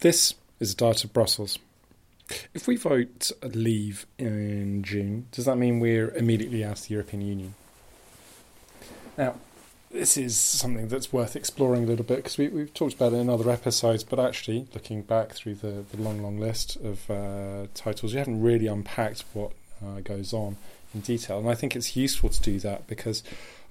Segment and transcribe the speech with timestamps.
[0.00, 1.58] This is a diet of Brussels.
[2.52, 7.22] If we vote leave in June, does that mean we're immediately out of the European
[7.22, 7.54] Union?
[9.16, 9.36] Now,
[9.90, 13.16] this is something that's worth exploring a little bit because we, have talked about it
[13.16, 17.66] in other episodes, but actually, looking back through the, the long, long list of uh,
[17.74, 19.52] titles, you haven't really unpacked what
[19.82, 20.56] uh, goes on
[20.92, 21.38] in detail.
[21.38, 23.22] And I think it's useful to do that because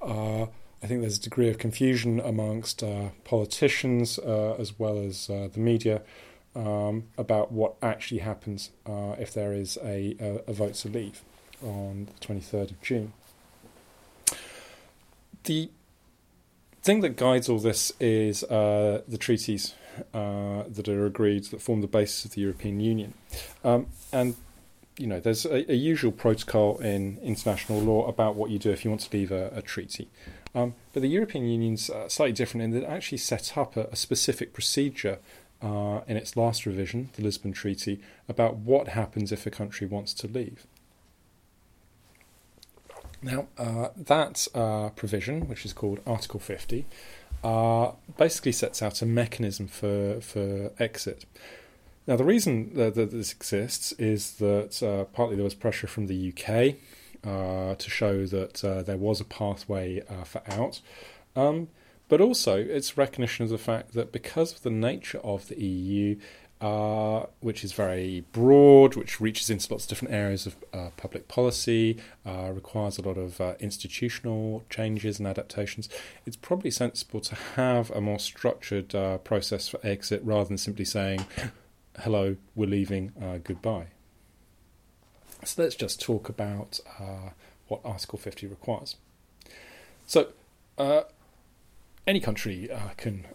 [0.01, 0.47] uh,
[0.85, 5.49] I think there's a degree of confusion amongst uh, politicians uh, as well as uh,
[5.51, 6.03] the media
[6.55, 8.69] um, about what actually happens
[9.17, 11.23] if there is a, a, a vote to leave
[11.63, 13.13] on the 23rd of June.
[15.45, 15.71] The
[16.83, 19.73] thing that guides all this is uh, the treaties
[20.13, 23.15] uh, that are agreed that form the basis of the European Union.
[23.63, 24.35] Um, and,
[24.97, 28.85] you know, there's a, a, usual protocol in international law about what you do if
[28.85, 30.07] you want to leave a, a treaty.
[30.53, 33.87] Um, but the European Union's uh, slightly different in that it actually set up a,
[33.87, 35.19] a specific procedure
[35.61, 40.13] uh, in its last revision, the Lisbon Treaty, about what happens if a country wants
[40.13, 40.65] to leave.
[43.21, 46.85] Now, uh, that uh, provision, which is called Article 50,
[47.43, 51.25] uh, basically sets out a mechanism for, for exit.
[52.07, 56.07] Now, the reason that, that this exists is that uh, partly there was pressure from
[56.07, 56.75] the UK
[57.27, 60.81] uh, to show that uh, there was a pathway for out.
[61.35, 61.69] Um,
[62.07, 66.19] but also, it's recognition of the fact that because of the nature of the EU,
[66.61, 71.27] uh, which is very broad, which reaches into lots of different areas of uh, public
[71.27, 75.89] policy, uh, requires a lot of uh, institutional changes and adaptations.
[76.25, 80.85] It's probably sensible to have a more structured uh, process for exit rather than simply
[80.85, 81.25] saying,
[81.99, 83.87] hello, we're leaving, uh, goodbye.
[85.43, 86.79] So let's just talk about
[87.67, 88.95] what Article 50 requires.
[90.07, 90.29] So,
[92.07, 93.25] any country can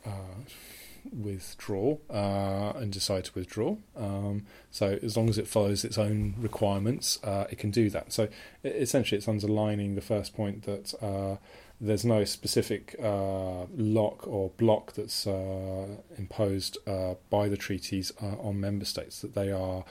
[1.13, 3.77] withdraw uh, and decide to withdraw.
[3.97, 8.13] Um, so as long as it follows its own requirements, uh, it can do that.
[8.13, 8.29] So
[8.65, 11.37] essentially, it's underlining the first point that uh,
[11.81, 15.87] there's no specific uh, lock or block that's uh,
[16.19, 19.85] imposed uh, by the treaties on member states; that they are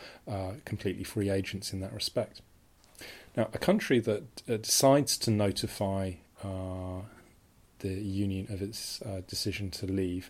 [0.66, 2.41] completely free agents in that respect.
[3.35, 6.13] Now, a country that decides to notify
[6.44, 10.29] the union of its decision to leave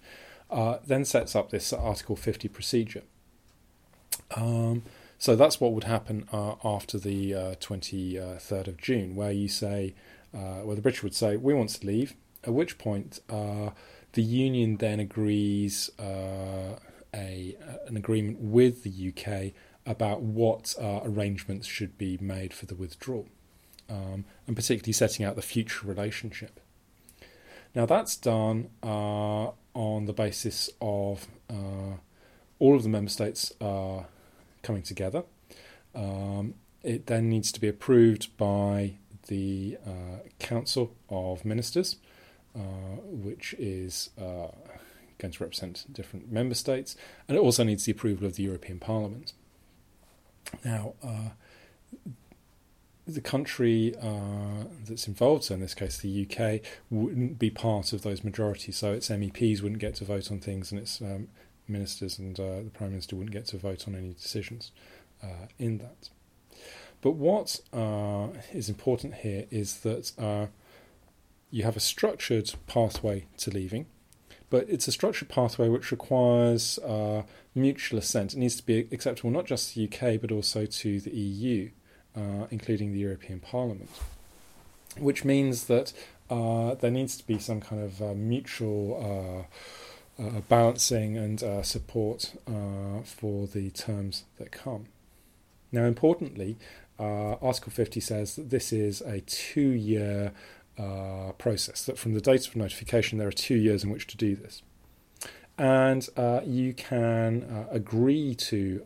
[0.50, 3.04] uh, then sets up this Article 50 procedure.
[4.36, 4.84] Um,
[5.18, 9.94] so that's what would happen uh, after the uh, 23rd of June, where you say,
[10.34, 13.72] uh, where the British would say, we want to leave, at which point uh,
[14.14, 16.78] the Union then agrees uh,
[17.14, 17.58] a
[17.88, 19.54] an agreement with the UK
[19.86, 23.28] about what arrangements should be made for the withdrawal,
[23.90, 26.60] um, and particularly setting out the future relationship.
[27.76, 31.98] Now that's done uh, on the basis of uh,
[32.60, 34.04] all of the member states uh,
[34.62, 35.24] coming together.
[35.96, 38.99] Um, it then needs to be approved by
[39.30, 41.96] the uh, Council of Ministers,
[42.56, 42.60] uh,
[43.06, 44.52] which is uh,
[45.18, 46.96] going to represent different member states,
[47.28, 49.34] and it also needs the approval of the European Parliament.
[50.64, 50.94] Now,
[53.14, 58.02] the country uh, that's involved, so in this case the UK, wouldn't be part of
[58.04, 58.78] those majorities.
[58.78, 61.28] So its MEPs wouldn't get to vote on things, and its um,
[61.68, 64.72] ministers and uh, the Prime Minister wouldn't get to vote on any decisions
[65.24, 66.10] uh, in that.
[67.02, 70.48] But what uh, is important here is that uh,
[71.50, 73.86] you have a structured pathway to leaving,
[74.50, 77.24] but it's a structured pathway which requires uh,
[77.56, 78.34] mutual assent.
[78.34, 81.70] It needs to be acceptable not just to the UK but also to the EU
[82.16, 83.90] uh, including the European Parliament,
[84.98, 85.94] which means that
[86.30, 89.48] uh, there needs to be some kind of uh, mutual
[90.50, 92.34] balancing and support
[93.06, 94.88] for the terms that come.
[95.72, 96.58] Now, importantly,
[97.00, 100.34] Article 50 says that this is a two year
[101.38, 104.36] process, that from the date of notification, there are two years in which to do
[104.36, 104.62] this.
[105.58, 106.08] And
[106.46, 108.82] you can agree to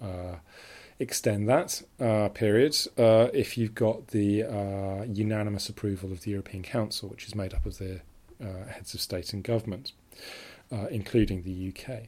[0.99, 6.63] extend that uh, period uh, if you've got the uh, unanimous approval of the European
[6.63, 8.01] Council, which is made up of the
[8.41, 9.93] uh, heads of state and government,
[10.71, 12.03] uh, including the UK.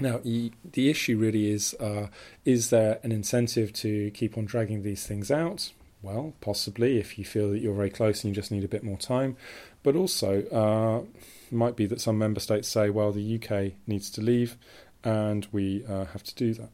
[0.00, 2.08] Now, the issue really is uh,
[2.44, 5.72] is there an incentive to keep on dragging these things out?
[6.02, 8.82] Well, possibly if you feel that you're very close and you just need a bit
[8.82, 9.36] more time.
[9.82, 11.06] But also,
[11.50, 14.56] it might be that some member states say, well, the UK needs to leave
[15.02, 16.70] and we have to do that.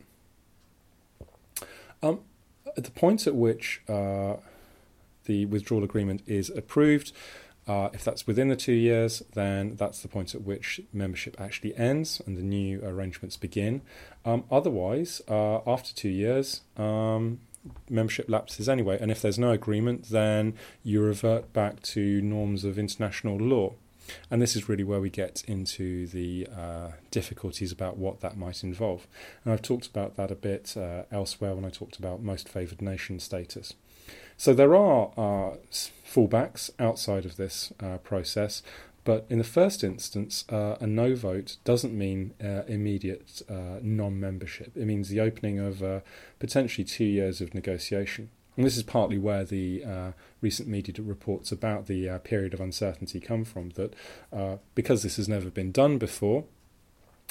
[2.03, 2.21] Um,
[2.77, 4.37] at the point at which uh,
[5.25, 7.13] the withdrawal agreement is approved,
[7.67, 11.77] Uh, if that's within the two years, then that's the point at which membership actually
[11.77, 13.83] ends and the new arrangements begin.
[14.25, 17.41] Um, otherwise, uh, after two years, um,
[17.89, 18.99] membership lapses anyway.
[19.01, 23.75] And if there's no agreement, then you revert back to norms of international law.
[24.31, 28.63] And this is really where we get into the uh, difficulties about what that might
[28.63, 29.07] involve.
[29.45, 32.83] And I've talked about that a bit uh, elsewhere when I talked about most favoured
[32.83, 33.75] nation status.
[34.37, 35.57] So there are uh,
[36.05, 38.63] fallbacks outside of this uh, process,
[39.05, 44.77] but in the first instance, uh, a no vote doesn't mean uh, immediate non membership.
[44.77, 45.83] It means the opening of
[46.39, 48.31] potentially two years of negotiation.
[48.61, 50.13] And this is partly where the uh,
[50.43, 53.71] recent media reports about the uh, period of uncertainty come from.
[53.71, 53.95] That
[54.75, 56.45] because this has never been done before,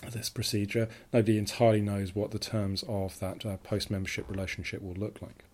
[0.09, 5.21] this procedure, nobody entirely knows what the terms of that post membership relationship will look
[5.21, 5.45] like.